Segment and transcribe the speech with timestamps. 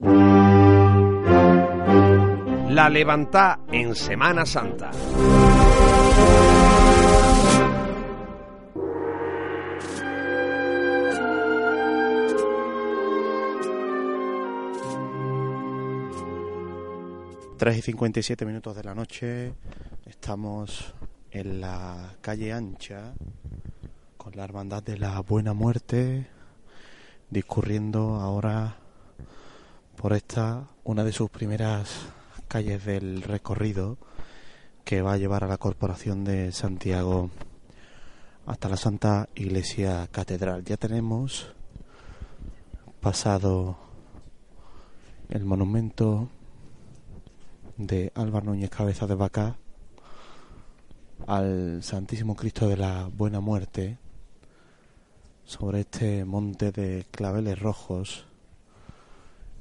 [0.00, 0.06] La
[2.88, 4.92] levanta en Semana Santa.
[17.56, 19.52] Tres y 57 minutos de la noche,
[20.06, 20.94] estamos
[21.32, 23.14] en la calle ancha
[24.16, 26.28] con la hermandad de la Buena Muerte
[27.30, 28.76] discurriendo ahora
[29.98, 32.06] por esta, una de sus primeras
[32.46, 33.98] calles del recorrido
[34.84, 37.30] que va a llevar a la Corporación de Santiago
[38.46, 40.64] hasta la Santa Iglesia Catedral.
[40.64, 41.52] Ya tenemos
[43.00, 43.76] pasado
[45.30, 46.28] el monumento
[47.76, 49.56] de Álvaro Núñez Cabeza de Vaca
[51.26, 53.98] al Santísimo Cristo de la Buena Muerte
[55.44, 58.27] sobre este monte de claveles rojos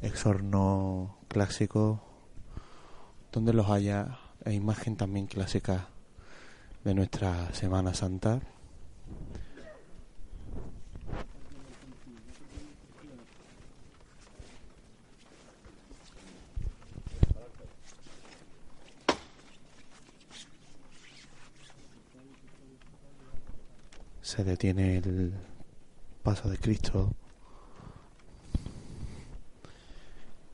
[0.01, 2.01] exorno clásico,
[3.31, 5.89] donde los haya, e imagen también clásica
[6.83, 8.39] de nuestra Semana Santa.
[24.21, 25.33] Se detiene el
[26.21, 27.13] paso de Cristo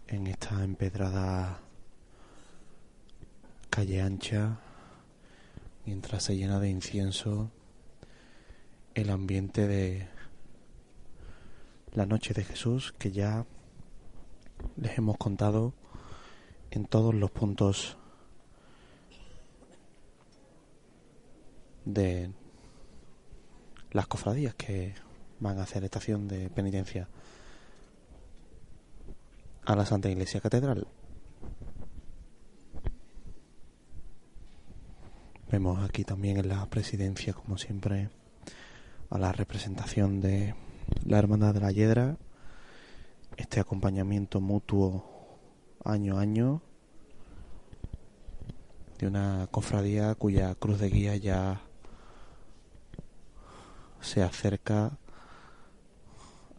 [0.07, 1.61] en esta empedrada
[3.69, 4.59] calle ancha,
[5.85, 7.49] mientras se llena de incienso
[8.93, 10.09] el ambiente de
[11.93, 13.45] la noche de Jesús que ya
[14.75, 15.73] les hemos contado
[16.69, 17.97] en todos los puntos
[21.85, 22.29] de
[23.91, 24.95] las cofradías que
[25.39, 27.07] van a hacer estación de penitencia
[29.66, 30.88] a la Santa Iglesia Catedral.
[35.51, 38.09] Vemos aquí también en la presidencia, como siempre,
[39.09, 40.56] a la representación de
[41.06, 42.18] la Hermandad de la Hiedra,
[43.38, 45.06] este acompañamiento mutuo
[45.85, 46.62] año a año
[49.00, 51.62] de una cofradía cuya cruz de guía ya
[54.02, 54.97] se acerca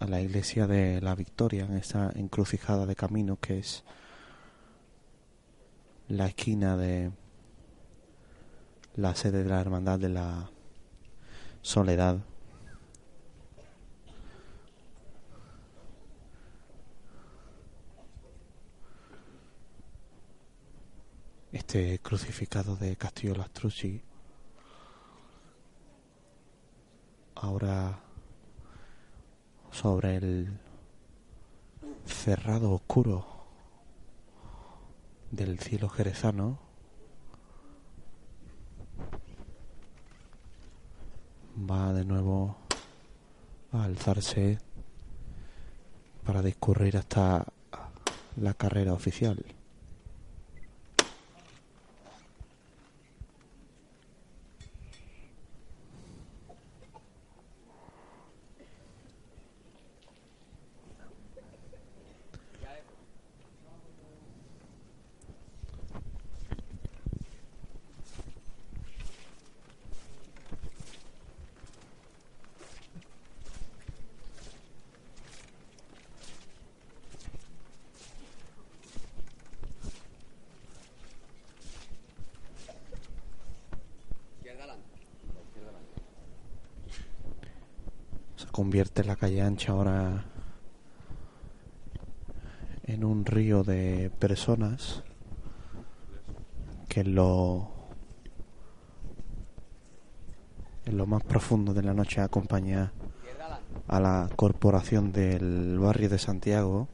[0.05, 3.85] a la iglesia de la Victoria, en esa encrucijada de camino que es
[6.09, 7.11] la esquina de
[8.97, 10.51] la sede de la Hermandad de la
[11.63, 12.19] Soledad.
[21.51, 24.03] Este crucificado de Castillo Lastrucci
[27.37, 28.04] ahora
[29.75, 30.61] sobre el
[32.07, 33.27] cerrado oscuro
[35.33, 36.61] del cielo jerezano
[41.69, 42.57] va de nuevo
[43.73, 44.59] a alzarse
[46.25, 47.45] para discurrir hasta
[48.37, 49.45] la carrera oficial.
[88.55, 90.27] Convierte la calle ancha ahora
[92.85, 95.03] en un río de personas
[96.89, 97.69] que en lo
[100.85, 102.93] en lo más profundo de la noche acompaña
[103.89, 106.87] a la corporación del barrio de Santiago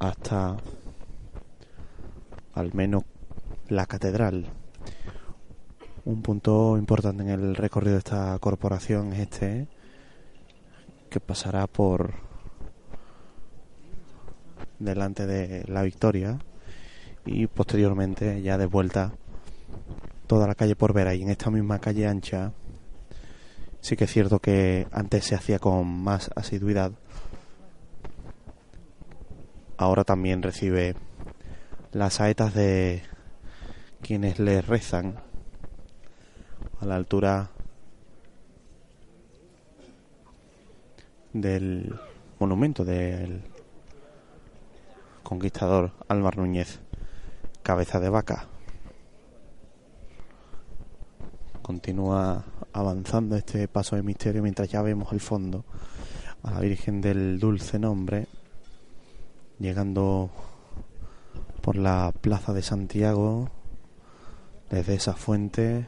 [0.00, 0.56] hasta
[2.52, 3.04] al menos
[3.68, 4.48] la catedral
[6.04, 9.68] un punto importante en el recorrido de esta corporación es este,
[11.08, 12.14] que pasará por
[14.80, 16.38] delante de la Victoria
[17.24, 19.12] y posteriormente ya de vuelta
[20.26, 22.52] toda la calle por ver ahí en esta misma calle ancha
[23.80, 26.92] sí que es cierto que antes se hacía con más asiduidad
[29.76, 30.96] ahora también recibe
[31.92, 33.02] las saetas de
[34.00, 35.31] quienes le rezan
[36.82, 37.48] a la altura
[41.32, 41.94] del
[42.40, 43.40] monumento del
[45.22, 46.80] conquistador Álvaro Núñez,
[47.62, 48.48] cabeza de vaca.
[51.62, 55.64] Continúa avanzando este paso de misterio mientras ya vemos el fondo
[56.42, 58.26] a la Virgen del Dulce Nombre,
[59.60, 60.30] llegando
[61.60, 63.50] por la Plaza de Santiago,
[64.68, 65.86] desde esa fuente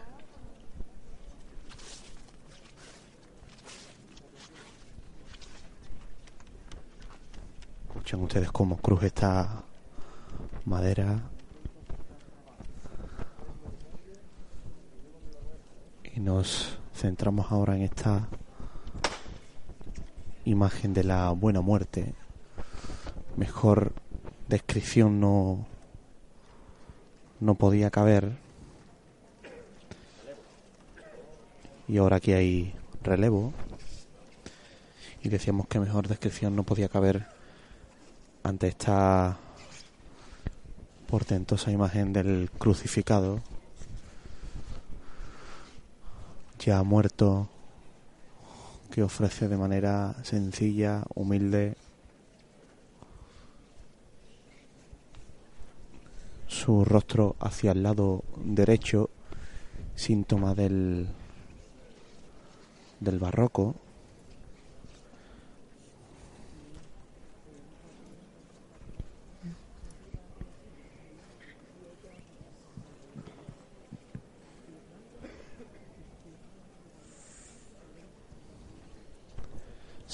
[8.04, 9.64] Escuchen ustedes cómo cruje esta
[10.66, 11.22] madera.
[16.14, 18.28] Y nos centramos ahora en esta
[20.44, 22.12] imagen de la buena muerte.
[23.38, 23.94] Mejor
[24.48, 25.64] descripción no
[27.40, 28.36] no podía caber.
[31.88, 33.54] Y ahora aquí hay relevo.
[35.22, 37.33] Y decíamos que mejor descripción no podía caber
[38.44, 39.38] ante esta
[41.08, 43.40] portentosa imagen del crucificado,
[46.58, 47.48] ya muerto,
[48.90, 51.76] que ofrece de manera sencilla, humilde,
[56.46, 59.08] su rostro hacia el lado derecho,
[59.94, 61.08] síntoma del,
[63.00, 63.74] del barroco,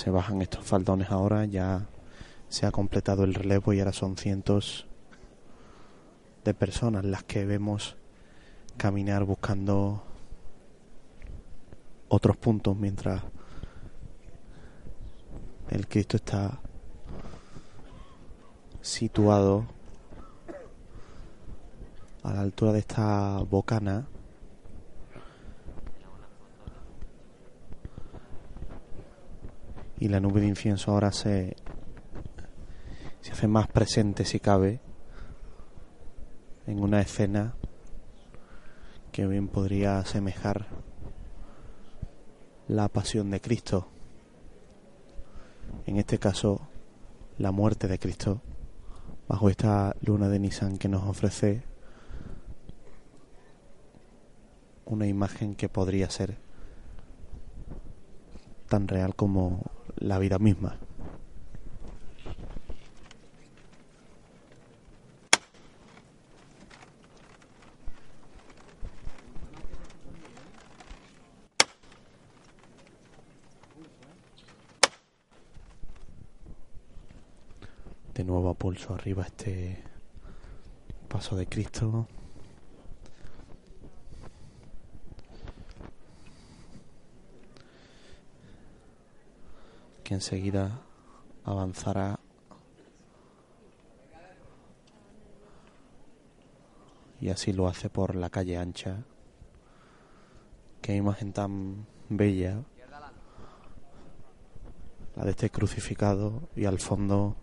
[0.01, 1.87] se bajan estos faldones ahora, ya
[2.49, 4.87] se ha completado el relevo y ahora son cientos
[6.43, 7.97] de personas las que vemos
[8.79, 10.03] caminar buscando
[12.09, 13.23] otros puntos mientras
[15.69, 16.61] el Cristo está
[18.81, 19.67] situado
[22.23, 24.07] a la altura de esta bocana
[30.01, 31.55] y la nube de incienso ahora se,
[33.21, 34.81] se hace más presente si cabe
[36.67, 37.55] en una escena
[39.13, 40.67] que bien podría asemejar
[42.67, 43.89] la pasión de Cristo.
[45.87, 46.69] En este caso,
[47.39, 48.41] la muerte de Cristo
[49.29, 51.63] bajo esta luna de Nisan que nos ofrece
[54.87, 56.39] una imagen que podría ser
[58.69, 60.77] tan real como la vida misma.
[78.15, 79.83] De nuevo a pulso arriba este
[81.09, 82.07] paso de Cristo.
[90.15, 90.83] Enseguida
[91.45, 92.21] avanzará
[97.21, 99.05] y así lo hace por la calle ancha.
[100.81, 102.63] Qué imagen tan bella.
[105.17, 107.37] La de este crucificado y al fondo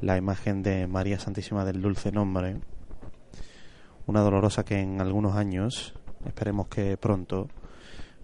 [0.00, 2.60] la imagen de María Santísima del Dulce Nombre.
[4.06, 7.48] Una dolorosa que en algunos años, esperemos que pronto,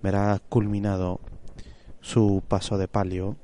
[0.02, 1.20] verá culminado
[2.02, 3.36] su paso de palio,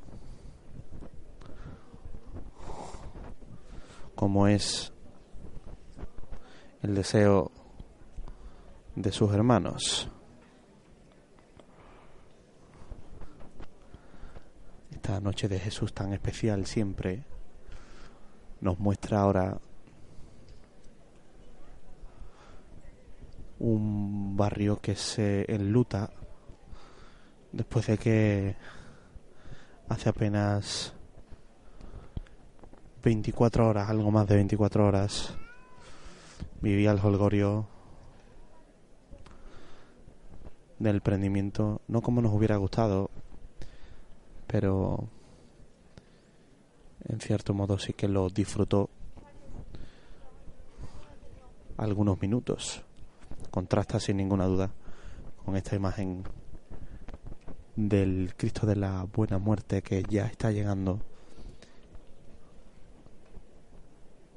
[4.14, 4.92] como es
[6.82, 7.52] el deseo
[8.96, 10.10] de sus hermanos.
[14.90, 17.24] Esta noche de Jesús tan especial siempre
[18.60, 19.60] nos muestra ahora
[23.60, 26.10] un barrio que se enluta
[27.58, 28.56] después de que
[29.88, 30.94] hace apenas
[33.02, 35.34] 24 horas, algo más de 24 horas,
[36.60, 37.66] vivía el holgorio
[40.78, 43.10] del prendimiento, no como nos hubiera gustado,
[44.46, 45.08] pero
[47.08, 48.88] en cierto modo sí que lo disfrutó
[51.76, 52.84] algunos minutos.
[53.50, 54.70] Contrasta sin ninguna duda
[55.44, 56.22] con esta imagen
[57.78, 61.00] del Cristo de la Buena Muerte que ya está llegando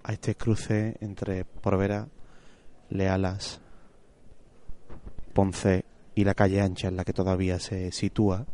[0.03, 2.07] a este cruce entre Porvera,
[2.89, 3.59] Lealas,
[5.33, 8.45] Ponce y la calle ancha en la que todavía se sitúa.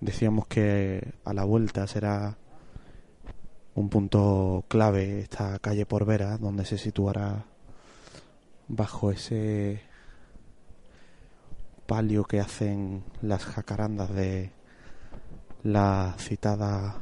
[0.00, 2.38] Decíamos que a la vuelta será
[3.74, 7.44] un punto clave esta calle Porvera, donde se situará
[8.68, 9.80] bajo ese
[11.86, 14.50] palio que hacen las jacarandas de
[15.62, 16.96] la citada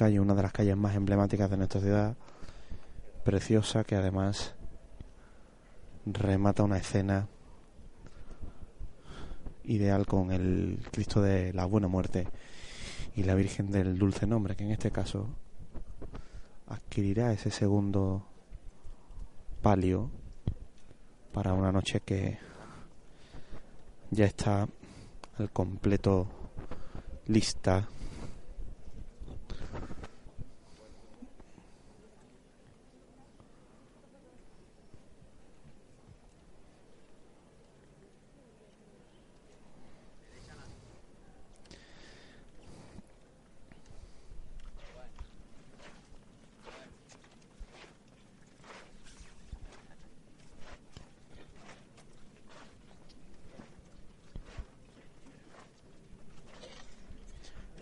[0.00, 2.16] calle, una de las calles más emblemáticas de nuestra ciudad,
[3.22, 4.54] preciosa que además
[6.06, 7.28] remata una escena
[9.64, 12.28] ideal con el Cristo de la Buena Muerte
[13.14, 15.28] y la Virgen del Dulce Nombre, que en este caso
[16.66, 18.29] adquirirá ese segundo
[19.62, 20.10] palio
[21.32, 22.38] para una noche que
[24.10, 24.66] ya está
[25.38, 26.26] al completo
[27.26, 27.88] lista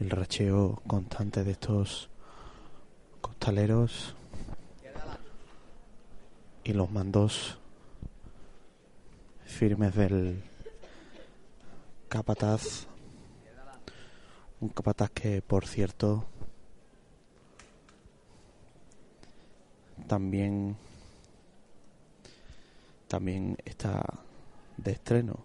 [0.00, 2.08] el racheo constante de estos
[3.20, 4.14] costaleros.
[6.62, 7.58] Y los mandos
[9.44, 10.42] firmes del
[12.08, 12.86] capataz.
[14.60, 16.24] Un capataz que por cierto
[20.06, 20.76] también
[23.06, 24.02] también está
[24.76, 25.38] de estreno.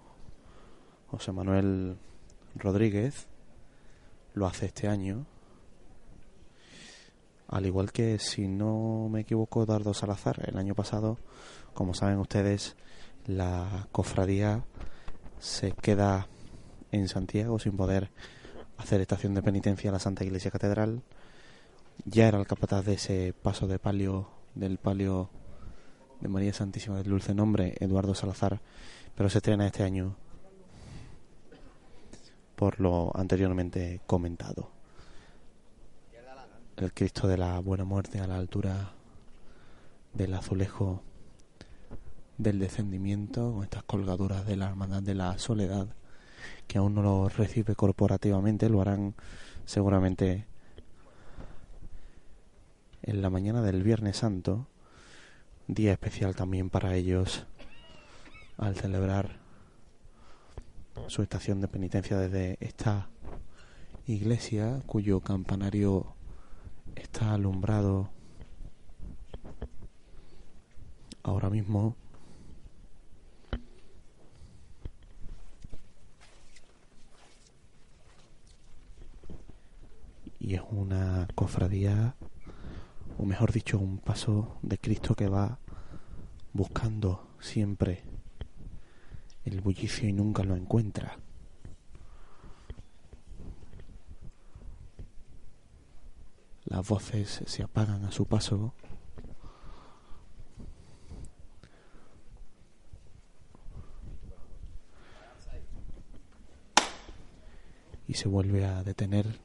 [1.09, 1.97] José Manuel
[2.55, 3.27] Rodríguez
[4.33, 5.25] lo hace este año.
[7.47, 10.43] Al igual que, si no me equivoco, Dardo Salazar.
[10.47, 11.19] El año pasado,
[11.73, 12.75] como saben ustedes,
[13.25, 14.63] la cofradía
[15.39, 16.27] se queda
[16.91, 18.09] en Santiago sin poder
[18.77, 21.03] hacer estación de penitencia a la Santa Iglesia Catedral.
[22.05, 25.29] Ya era el capataz de ese paso de palio, del palio
[26.21, 28.61] de María Santísima del Dulce Nombre, Eduardo Salazar,
[29.15, 30.15] pero se estrena este año
[32.55, 34.71] por lo anteriormente comentado.
[36.77, 38.93] El Cristo de la Buena Muerte a la altura
[40.13, 41.01] del azulejo
[42.37, 45.87] del descendimiento, con estas colgaduras de la Hermandad de la Soledad,
[46.67, 49.15] que aún no lo recibe corporativamente, lo harán
[49.65, 50.47] seguramente
[53.03, 54.67] en la mañana del Viernes Santo,
[55.67, 57.45] día especial también para ellos
[58.57, 59.42] al celebrar
[61.07, 63.09] su estación de penitencia desde esta
[64.05, 66.15] iglesia cuyo campanario
[66.95, 68.09] está alumbrado
[71.23, 71.95] ahora mismo.
[80.39, 82.15] Y es una cofradía
[83.17, 85.59] o mejor dicho un paso de Cristo que va
[86.51, 88.03] buscando siempre
[89.45, 91.17] el bullicio y nunca lo encuentra.
[96.65, 98.73] Las voces se apagan a su paso.
[108.07, 109.39] Y se vuelve a detener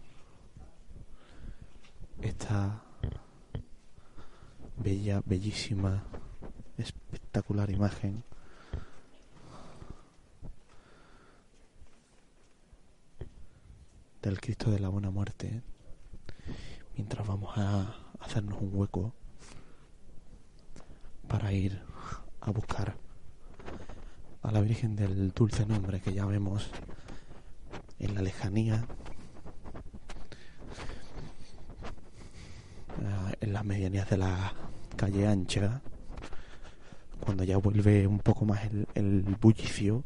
[2.21, 2.83] esta
[4.77, 6.05] bella, bellísima,
[6.77, 8.25] espectacular imagen
[14.23, 15.63] del Cristo de la Buena Muerte,
[16.97, 19.13] mientras vamos a hacernos un hueco
[21.29, 21.81] para ir
[22.41, 22.97] a buscar
[24.43, 26.69] a la Virgen del Dulce Nombre que ya vemos
[27.99, 28.87] en la lejanía,
[33.01, 34.53] eh, en las medianías de la
[34.97, 35.81] calle ancha,
[37.21, 38.61] cuando ya vuelve un poco más
[38.95, 40.03] el bullicio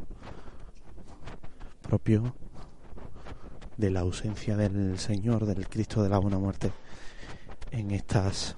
[1.83, 2.35] propio
[3.77, 6.73] de la ausencia del Señor, del Cristo de la Buena Muerte,
[7.71, 8.57] en estas,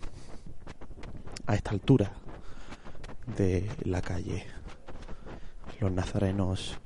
[1.46, 2.12] a esta altura
[3.36, 4.46] de la calle.
[5.80, 6.78] los nazarenos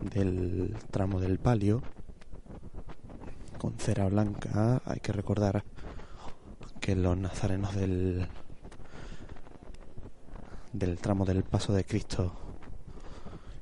[0.00, 1.82] del tramo del palio
[3.58, 4.82] con cera blanca.
[4.84, 5.64] Hay que recordar
[6.80, 8.28] que los nazarenos del
[10.74, 12.32] del tramo del paso de Cristo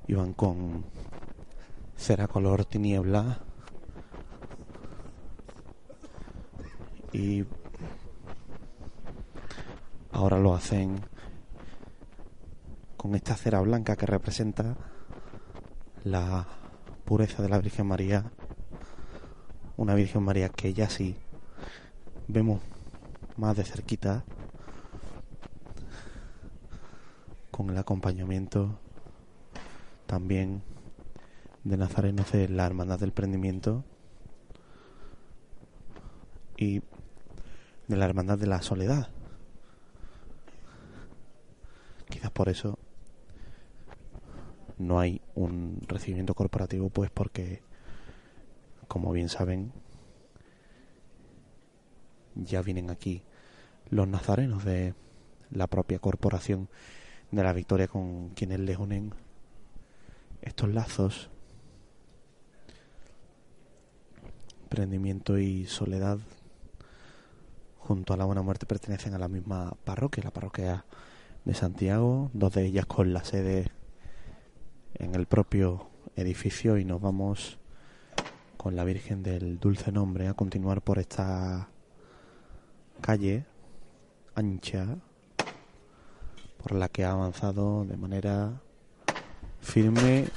[0.08, 0.84] iban con
[2.02, 3.38] cera color tiniebla.
[7.12, 7.44] Y
[10.10, 11.00] ahora lo hacen
[12.96, 14.76] con esta cera blanca que representa
[16.02, 16.48] la
[17.04, 18.32] pureza de la Virgen María,
[19.76, 21.14] una Virgen María que ya sí
[22.26, 22.60] vemos
[23.36, 24.24] más de cerquita
[27.52, 28.76] con el acompañamiento
[30.06, 30.71] también
[31.64, 33.84] de nazarenos de la Hermandad del Prendimiento
[36.56, 36.80] y
[37.88, 39.08] de la Hermandad de la Soledad.
[42.08, 42.78] Quizás por eso
[44.78, 47.62] no hay un recibimiento corporativo, pues porque,
[48.88, 49.72] como bien saben,
[52.34, 53.22] ya vienen aquí
[53.90, 54.94] los nazarenos de
[55.50, 56.68] la propia corporación
[57.30, 59.14] de la Victoria con quienes les unen
[60.42, 61.30] estos lazos,
[64.72, 66.18] prendimiento y soledad
[67.76, 70.86] junto a la Buena Muerte pertenecen a la misma parroquia, la parroquia
[71.44, 73.70] de Santiago, dos de ellas con la sede
[74.94, 77.58] en el propio edificio y nos vamos
[78.56, 81.68] con la Virgen del Dulce Nombre a continuar por esta
[83.02, 83.44] calle
[84.34, 84.96] ancha
[86.62, 88.62] por la que ha avanzado de manera
[89.60, 90.28] firme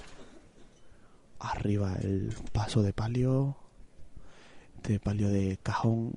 [1.40, 3.56] arriba el paso de palio
[4.88, 6.14] de palio de cajón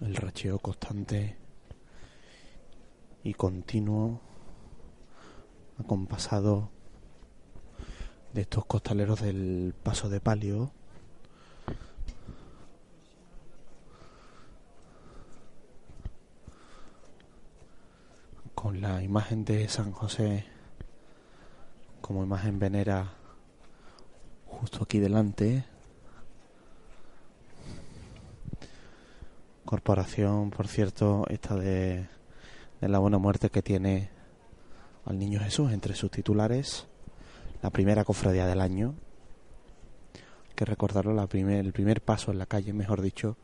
[0.00, 1.36] el racheo constante
[3.34, 4.20] continuo
[5.78, 6.70] acompasado
[8.32, 10.72] de estos costaleros del paso de palio.
[18.54, 20.44] Con la imagen de San José
[22.10, 23.12] como imagen venera
[24.44, 25.64] justo aquí delante.
[29.64, 32.08] Corporación, por cierto, esta de,
[32.80, 34.10] de, la buena muerte que tiene
[35.04, 36.86] al niño Jesús entre sus titulares,
[37.62, 38.94] la primera cofradía del año,
[40.14, 43.36] hay que recordarlo, la primer, el primer paso en la calle, mejor dicho,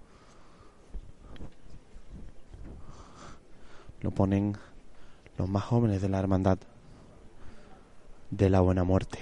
[4.01, 4.57] lo ponen
[5.37, 6.59] los más jóvenes de la hermandad
[8.31, 9.18] de la buena muerte.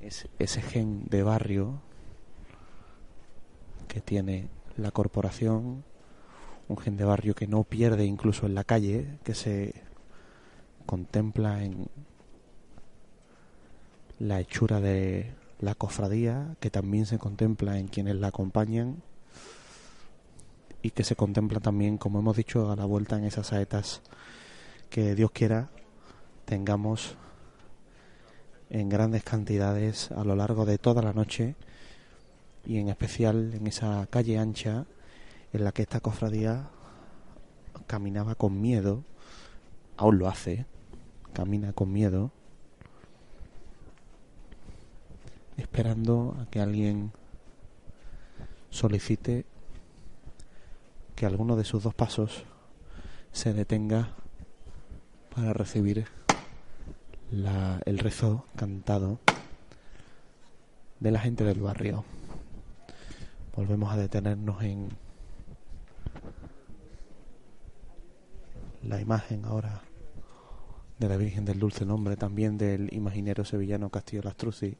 [0.00, 1.80] Es, ese gen de barrio
[3.88, 5.84] que tiene la corporación,
[6.70, 9.74] un gen de barrio que no pierde incluso en la calle, que se
[10.86, 11.88] contempla en
[14.20, 19.02] la hechura de la cofradía, que también se contempla en quienes la acompañan
[20.80, 24.00] y que se contempla también, como hemos dicho, a la vuelta en esas saetas
[24.90, 25.70] que Dios quiera
[26.44, 27.16] tengamos
[28.70, 31.56] en grandes cantidades a lo largo de toda la noche
[32.64, 34.86] y en especial en esa calle ancha
[35.52, 36.70] en la que esta cofradía
[37.86, 39.04] caminaba con miedo,
[39.96, 40.66] aún lo hace,
[41.32, 42.30] camina con miedo,
[45.56, 47.12] esperando a que alguien
[48.70, 49.44] solicite
[51.16, 52.44] que alguno de sus dos pasos
[53.32, 54.10] se detenga
[55.34, 56.06] para recibir
[57.30, 59.18] el rezo cantado
[60.98, 62.04] de la gente del barrio.
[63.54, 64.88] Volvemos a detenernos en
[68.82, 69.82] la imagen ahora
[70.98, 74.76] de la Virgen del Dulce Nombre, también del imaginero sevillano Castillo Lastruzzi.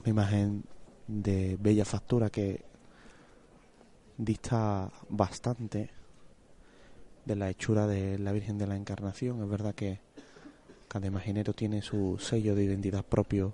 [0.00, 0.64] Una imagen
[1.06, 2.64] de bella factura que
[4.16, 5.90] dista bastante
[7.24, 9.42] de la hechura de la Virgen de la Encarnación.
[9.42, 10.00] Es verdad que
[10.88, 13.52] Cada imaginero tiene su sello de identidad propio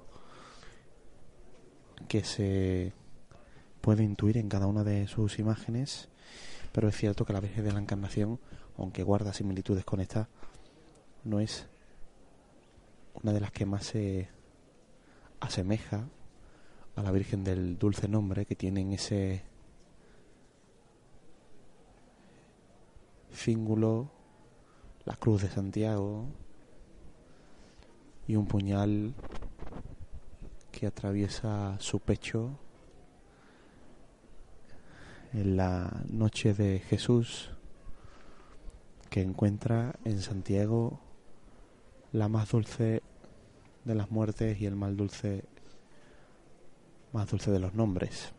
[2.09, 2.92] que se
[3.81, 6.09] puede intuir en cada una de sus imágenes,
[6.72, 8.40] pero es cierto que la Virgen de la Encarnación,
[8.78, 10.28] aunque guarda similitudes con esta,
[11.24, 11.68] no es
[13.14, 14.28] una de las que más se
[15.40, 16.08] asemeja
[16.96, 19.42] a la Virgen del Dulce Nombre, que tienen ese
[23.32, 24.11] cíngulo,
[25.04, 26.26] la cruz de Santiago
[28.26, 29.14] y un puñal
[30.70, 32.58] que atraviesa su pecho
[35.33, 37.51] en la noche de Jesús
[39.09, 41.01] que encuentra en Santiago
[42.12, 43.03] la más dulce
[43.85, 45.45] de las muertes y el más dulce
[47.12, 48.33] más dulce de los nombres.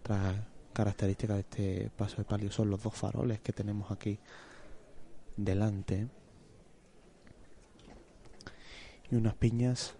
[0.00, 4.18] Otra característica de este paso de palio son los dos faroles que tenemos aquí
[5.36, 6.08] delante
[9.10, 9.94] y unas piñas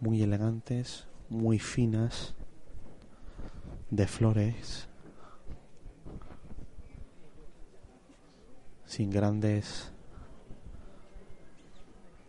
[0.00, 2.35] muy elegantes, muy finas,
[3.90, 4.88] de flores,
[8.84, 9.92] sin grandes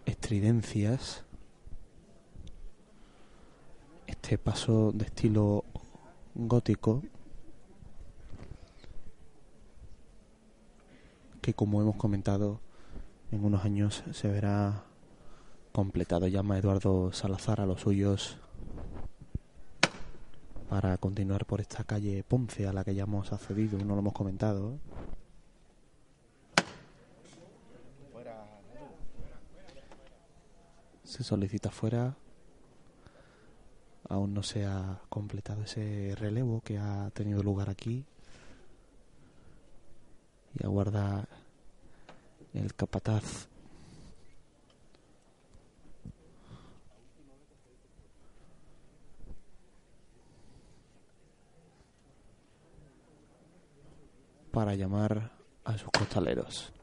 [0.05, 1.23] estridencias.
[4.05, 5.63] Este paso de estilo
[6.35, 7.01] gótico
[11.41, 12.59] que como hemos comentado
[13.31, 14.83] en unos años se verá
[15.71, 16.27] completado.
[16.27, 18.37] Llama Eduardo Salazar a los suyos
[20.69, 24.13] para continuar por esta calle Ponce a la que ya hemos accedido, no lo hemos
[24.13, 24.79] comentado.
[31.03, 32.15] Se solicita fuera.
[34.09, 38.05] Aún no se ha completado ese relevo que ha tenido lugar aquí.
[40.59, 41.27] Y aguarda
[42.53, 43.47] el capataz
[54.57, 55.29] para llamar
[55.65, 56.73] a sus costaleros.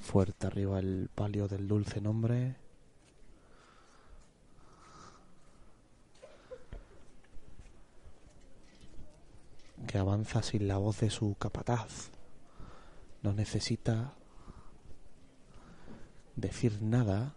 [0.00, 2.56] Fuerte arriba el palio del dulce nombre.
[9.86, 12.10] Que avanza sin la voz de su capataz.
[13.22, 14.14] No necesita
[16.36, 17.34] decir nada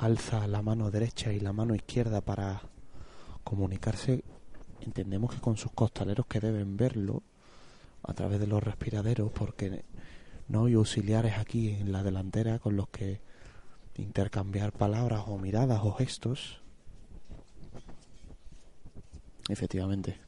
[0.00, 2.62] alza la mano derecha y la mano izquierda para
[3.44, 4.24] comunicarse
[4.80, 7.22] entendemos que con sus costaleros que deben verlo
[8.02, 9.84] a través de los respiraderos porque
[10.48, 13.20] no hay auxiliares aquí en la delantera con los que
[13.96, 16.60] intercambiar palabras o miradas o gestos.
[19.48, 20.18] Efectivamente.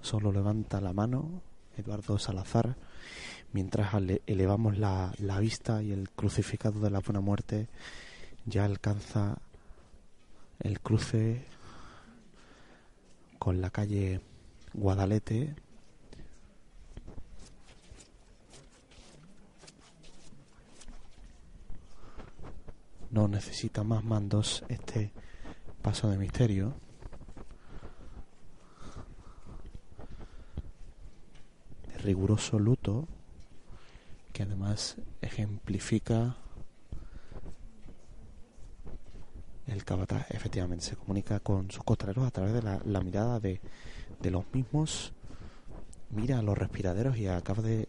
[0.00, 1.42] Solo levanta la mano
[1.76, 2.76] Eduardo Salazar
[3.52, 3.94] mientras
[4.26, 7.68] elevamos la, la vista y el crucificado de la buena muerte
[8.46, 9.38] ya alcanza
[10.58, 11.44] el cruce
[13.38, 14.20] con la calle
[14.74, 15.54] Guadalete
[23.12, 25.12] no necesita más mandos este
[25.82, 26.74] paso de misterio.
[31.86, 33.06] De riguroso luto
[34.32, 36.36] que además ejemplifica
[39.66, 43.60] el cabata efectivamente se comunica con sus costaleros a través de la, mirada de,
[44.20, 45.12] de los mismos
[46.10, 47.88] mira los respiraderos y acaba de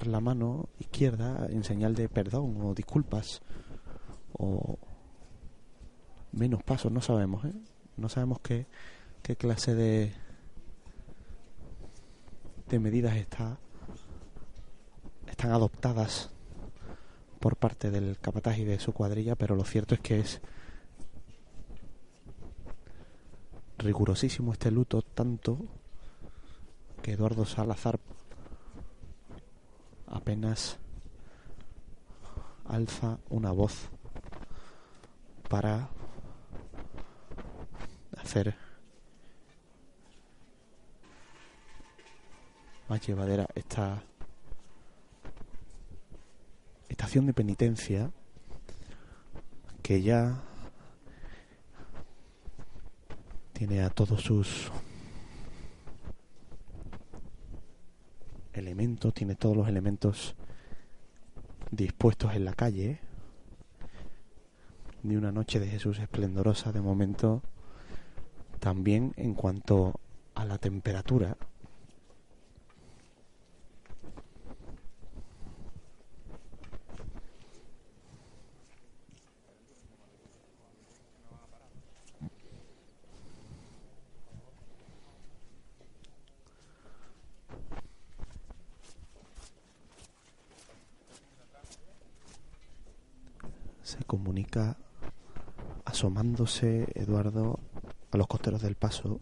[0.00, 3.42] la mano izquierda en señal de perdón o disculpas
[4.32, 4.78] o
[6.32, 7.52] menos pasos, no sabemos, ¿eh?
[7.96, 8.66] No sabemos qué,
[9.22, 10.14] qué clase de,
[12.68, 13.58] de medidas está,
[15.26, 16.30] están adoptadas
[17.38, 20.40] por parte del capataz y de su cuadrilla, pero lo cierto es que es
[23.78, 25.58] rigurosísimo este luto, tanto
[27.02, 27.98] que Eduardo Salazar
[30.22, 30.78] apenas
[32.64, 33.88] alza una voz
[35.48, 35.88] para
[38.16, 38.54] hacer
[42.88, 44.04] más llevadera esta
[46.88, 48.12] estación de penitencia
[49.82, 50.40] que ya
[53.54, 54.70] tiene a todos sus
[59.14, 60.34] tiene todos los elementos
[61.70, 62.98] dispuestos en la calle.
[65.04, 67.42] De una noche de Jesús esplendorosa de momento.
[68.58, 70.00] También en cuanto
[70.34, 71.36] a la temperatura
[93.92, 94.76] se comunica
[95.86, 97.58] asomándose Eduardo
[98.10, 99.20] a los costeros del paso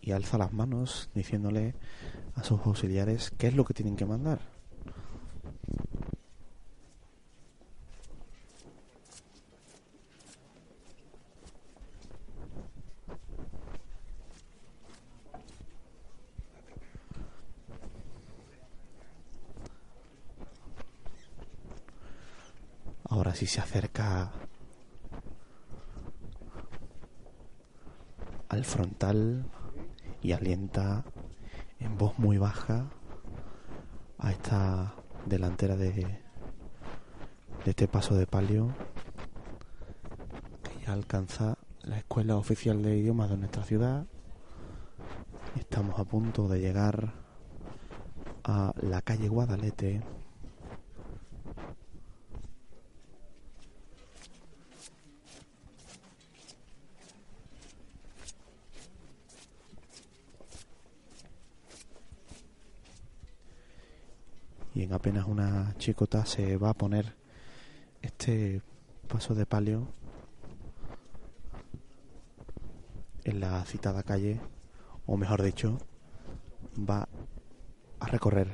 [0.00, 1.74] y alza las manos diciéndole
[2.36, 4.38] a sus auxiliares qué es lo que tienen que mandar.
[23.10, 24.30] Ahora sí se acerca
[28.50, 29.50] al frontal
[30.20, 31.02] y alienta
[31.80, 32.90] en voz muy baja
[34.18, 38.74] a esta delantera de, de este paso de palio
[40.62, 44.04] que ya alcanza la escuela oficial de idiomas de nuestra ciudad.
[45.58, 47.14] Estamos a punto de llegar
[48.44, 50.02] a la calle Guadalete.
[64.88, 67.14] En apenas una chicota se va a poner
[68.00, 68.62] este
[69.06, 69.86] paso de palio
[73.24, 74.40] en la citada calle,
[75.04, 75.76] o mejor dicho,
[76.78, 77.06] va
[78.00, 78.48] a recorrer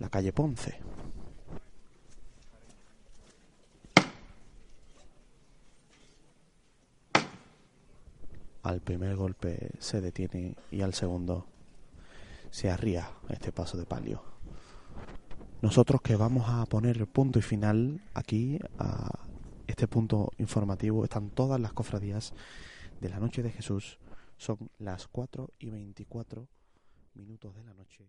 [0.00, 0.80] la calle Ponce.
[8.64, 11.46] Al primer golpe se detiene y al segundo
[12.50, 14.22] se arría este paso de palio.
[15.60, 19.10] Nosotros que vamos a poner punto y final aquí a
[19.66, 22.32] este punto informativo están todas las cofradías
[23.00, 23.98] de la noche de Jesús.
[24.36, 26.48] Son las 4 y 24
[27.14, 28.08] minutos de la noche.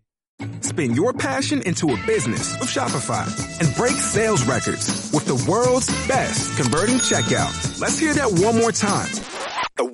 [0.62, 3.26] Spin your passion into a business with Shopify
[3.60, 7.80] and break sales records with the world's best converting checkout.
[7.82, 9.10] Let's hear that one more time.